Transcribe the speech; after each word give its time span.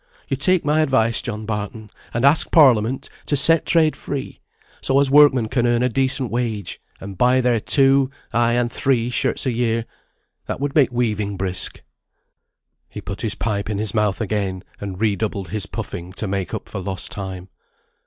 Yo 0.27 0.35
take 0.35 0.65
my 0.65 0.79
advice, 0.79 1.21
John 1.21 1.45
Barton, 1.45 1.91
and 2.11 2.25
ask 2.25 2.49
Parliament 2.49 3.07
to 3.27 3.35
set 3.35 3.67
trade 3.67 3.95
free, 3.95 4.41
so 4.81 4.99
as 4.99 5.11
workmen 5.11 5.47
can 5.47 5.67
earn 5.67 5.83
a 5.83 5.89
decent 5.89 6.31
wage, 6.31 6.81
and 6.99 7.19
buy 7.19 7.39
their 7.39 7.59
two, 7.59 8.09
ay 8.33 8.53
and 8.53 8.71
three, 8.71 9.11
shirts 9.11 9.45
a 9.45 9.51
year; 9.51 9.85
that 10.47 10.59
would 10.59 10.73
make 10.73 10.91
weaving 10.91 11.37
brisk." 11.37 11.83
He 12.89 12.99
put 12.99 13.21
his 13.21 13.35
pipe 13.35 13.69
in 13.69 13.77
his 13.77 13.93
mouth 13.93 14.19
again, 14.21 14.63
and 14.79 14.99
redoubled 14.99 15.49
his 15.49 15.67
puffing 15.67 16.13
to 16.13 16.27
make 16.27 16.51
up 16.51 16.67
for 16.67 16.79
lost 16.79 17.11
time. 17.11 17.49